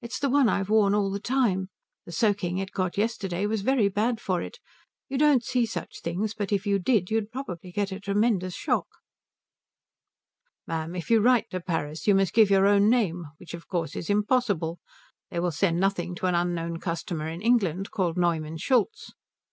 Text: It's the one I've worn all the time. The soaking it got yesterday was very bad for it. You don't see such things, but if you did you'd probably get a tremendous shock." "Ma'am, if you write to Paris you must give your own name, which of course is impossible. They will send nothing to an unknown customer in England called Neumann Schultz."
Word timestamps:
It's 0.00 0.20
the 0.20 0.30
one 0.30 0.48
I've 0.48 0.70
worn 0.70 0.94
all 0.94 1.10
the 1.10 1.18
time. 1.18 1.68
The 2.06 2.12
soaking 2.12 2.58
it 2.58 2.70
got 2.70 2.96
yesterday 2.96 3.44
was 3.44 3.62
very 3.62 3.88
bad 3.88 4.20
for 4.20 4.40
it. 4.40 4.60
You 5.08 5.18
don't 5.18 5.42
see 5.42 5.66
such 5.66 6.00
things, 6.00 6.32
but 6.32 6.52
if 6.52 6.64
you 6.64 6.78
did 6.78 7.10
you'd 7.10 7.32
probably 7.32 7.72
get 7.72 7.90
a 7.90 7.98
tremendous 7.98 8.54
shock." 8.54 8.86
"Ma'am, 10.64 10.94
if 10.94 11.10
you 11.10 11.20
write 11.20 11.50
to 11.50 11.58
Paris 11.60 12.06
you 12.06 12.14
must 12.14 12.32
give 12.34 12.50
your 12.50 12.68
own 12.68 12.88
name, 12.88 13.24
which 13.38 13.52
of 13.52 13.66
course 13.66 13.96
is 13.96 14.08
impossible. 14.08 14.78
They 15.32 15.40
will 15.40 15.50
send 15.50 15.80
nothing 15.80 16.14
to 16.14 16.26
an 16.26 16.36
unknown 16.36 16.78
customer 16.78 17.26
in 17.26 17.42
England 17.42 17.90
called 17.90 18.16
Neumann 18.16 18.58
Schultz." 18.58 19.12